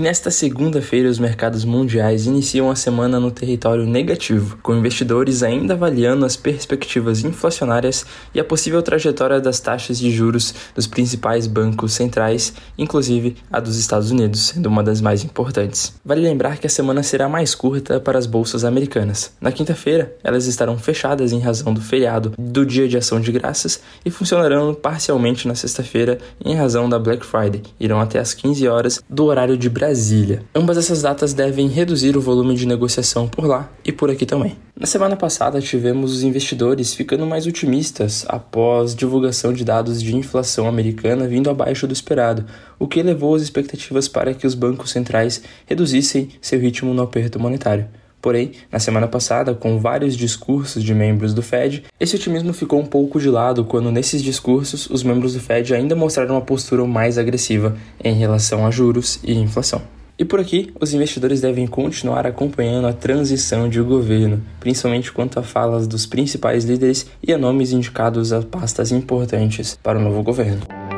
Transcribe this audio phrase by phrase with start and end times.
[0.00, 5.74] E nesta segunda-feira, os mercados mundiais iniciam a semana no território negativo, com investidores ainda
[5.74, 11.92] avaliando as perspectivas inflacionárias e a possível trajetória das taxas de juros dos principais bancos
[11.92, 15.92] centrais, inclusive a dos Estados Unidos, sendo uma das mais importantes.
[16.02, 19.34] Vale lembrar que a semana será mais curta para as bolsas americanas.
[19.38, 23.82] Na quinta-feira, elas estarão fechadas em razão do feriado do Dia de Ação de Graças
[24.02, 27.60] e funcionarão parcialmente na sexta-feira em razão da Black Friday.
[27.78, 30.44] Irão até às 15 horas do horário de Brasília Brasília.
[30.54, 34.56] Ambas essas datas devem reduzir o volume de negociação por lá e por aqui também.
[34.78, 40.68] Na semana passada, tivemos os investidores ficando mais otimistas após divulgação de dados de inflação
[40.68, 42.46] americana vindo abaixo do esperado,
[42.78, 47.40] o que elevou as expectativas para que os bancos centrais reduzissem seu ritmo no aperto
[47.40, 47.88] monetário.
[48.20, 52.86] Porém, na semana passada, com vários discursos de membros do Fed, esse otimismo ficou um
[52.86, 57.16] pouco de lado quando, nesses discursos, os membros do Fed ainda mostraram uma postura mais
[57.16, 59.82] agressiva em relação a juros e inflação.
[60.18, 65.42] E por aqui, os investidores devem continuar acompanhando a transição de governo, principalmente quanto a
[65.42, 70.89] falas dos principais líderes e a nomes indicados a pastas importantes para o novo governo.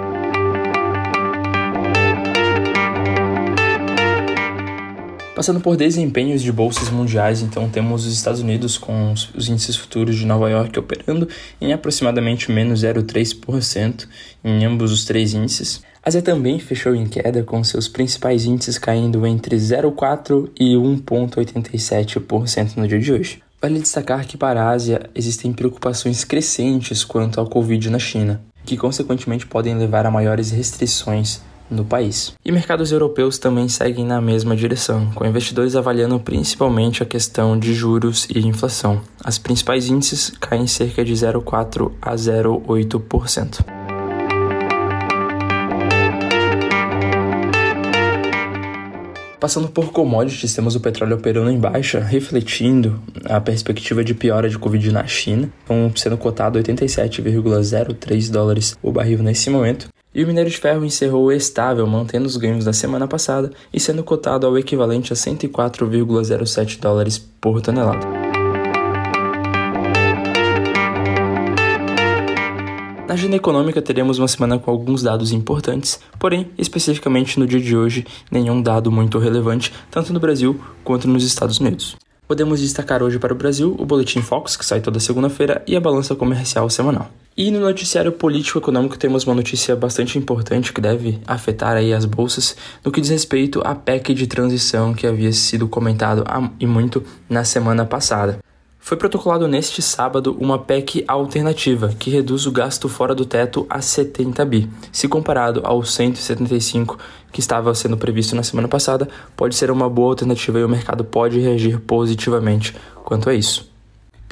[5.35, 10.17] Passando por desempenhos de bolsas mundiais, então temos os Estados Unidos com os índices futuros
[10.17, 11.27] de Nova York operando
[11.59, 14.07] em aproximadamente menos 0,3%
[14.45, 15.83] em ambos os três índices.
[16.05, 22.77] A Ásia também fechou em queda, com seus principais índices caindo entre 0,4% e 1,87%
[22.77, 23.43] no dia de hoje.
[23.61, 28.77] Vale destacar que para a Ásia existem preocupações crescentes quanto ao Covid na China, que
[28.77, 32.34] consequentemente podem levar a maiores restrições no país.
[32.45, 37.74] E mercados europeus também seguem na mesma direção, com investidores avaliando principalmente a questão de
[37.74, 39.00] juros e inflação.
[39.23, 43.64] As principais índices caem cerca de 0,4 a 0,8%.
[49.42, 54.56] Passando por commodities, temos o petróleo operando em baixa, refletindo a perspectiva de piora de
[54.56, 59.89] Covid na China, com sendo cotado 87,03 dólares o barril nesse momento.
[60.14, 64.05] E o minério de ferro encerrou estável, mantendo os ganhos da semana passada e sendo
[64.05, 68.06] cotado ao equivalente a 104,07 dólares por tonelada.
[73.12, 77.77] Na agenda econômica teremos uma semana com alguns dados importantes, porém, especificamente no dia de
[77.77, 81.94] hoje, nenhum dado muito relevante, tanto no Brasil quanto nos Estados Unidos.
[82.33, 85.81] Podemos destacar hoje para o Brasil o Boletim Fox, que sai toda segunda-feira, e a
[85.81, 87.11] balança comercial semanal.
[87.37, 92.57] E no noticiário político-econômico temos uma notícia bastante importante que deve afetar aí as bolsas
[92.85, 96.25] no que diz respeito à PEC de transição que havia sido comentado
[96.59, 98.39] e muito na semana passada.
[98.85, 103.81] Foi protocolado neste sábado uma PEC alternativa que reduz o gasto fora do teto a
[103.81, 104.69] 70 bi.
[104.91, 106.98] Se comparado aos 175
[107.31, 111.05] que estava sendo previsto na semana passada, pode ser uma boa alternativa e o mercado
[111.05, 113.72] pode reagir positivamente quanto a isso.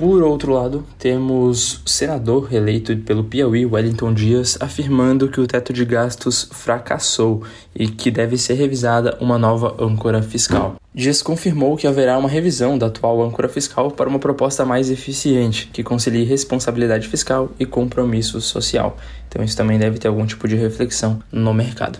[0.00, 5.74] Por outro lado, temos o senador eleito pelo Piauí, Wellington Dias, afirmando que o teto
[5.74, 7.42] de gastos fracassou
[7.76, 10.76] e que deve ser revisada uma nova âncora fiscal.
[10.94, 15.68] Dias confirmou que haverá uma revisão da atual âncora fiscal para uma proposta mais eficiente,
[15.70, 18.96] que concilie responsabilidade fiscal e compromisso social.
[19.28, 21.98] Então, isso também deve ter algum tipo de reflexão no mercado.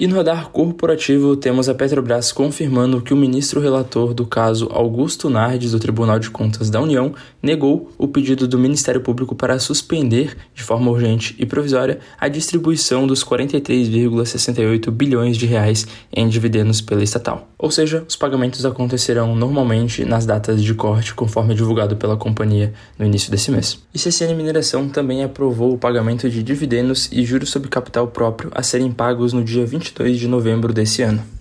[0.00, 5.28] E no radar corporativo temos a Petrobras confirmando que o ministro relator do caso Augusto
[5.28, 10.36] Nardes do Tribunal de Contas da União negou o pedido do Ministério Público para suspender
[10.54, 17.02] de forma urgente e provisória a distribuição dos 43,68 bilhões de reais em dividendos pela
[17.02, 17.48] estatal.
[17.58, 23.04] Ou seja, os pagamentos acontecerão normalmente nas datas de corte conforme divulgado pela companhia no
[23.04, 23.78] início desse mês.
[23.92, 28.62] E CCN Mineração também aprovou o pagamento de dividendos e juros sobre capital próprio a
[28.62, 31.39] serem pagos no dia 20 22 de novembro desse ano.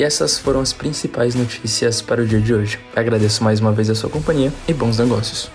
[0.00, 2.80] E essas foram as principais notícias para o dia de hoje.
[2.96, 5.50] Agradeço mais uma vez a sua companhia e bons negócios.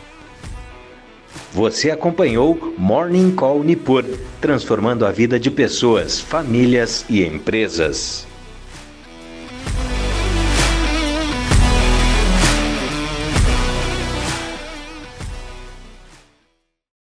[1.51, 4.05] Você acompanhou Morning Call Nipur,
[4.39, 8.27] transformando a vida de pessoas, famílias e empresas.